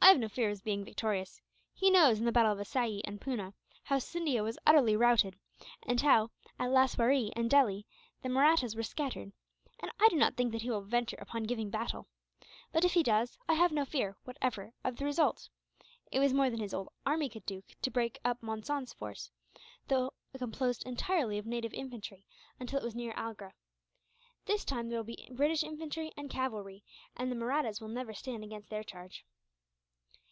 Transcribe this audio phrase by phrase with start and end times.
[0.00, 1.42] "I have no fear of his being victorious.
[1.74, 5.36] He knows, in the battles of Assaye and Poona, how Scindia was utterly routed;
[5.82, 7.84] and how, at Laswaree and Delhi,
[8.22, 9.32] the Mahrattas were scattered;
[9.80, 12.08] and I do not think that he will venture upon giving battle.
[12.72, 15.50] But if he does, I have no fear, whatever, of the result.
[16.10, 19.30] It was more than his whole army could do to break up Monson's force,
[19.90, 22.24] although composed entirely of native infantry,
[22.58, 23.52] until it was near Agra.
[24.46, 26.82] This time there will be British infantry and cavalry,
[27.14, 29.26] and the Mahrattas will never stand against their charge."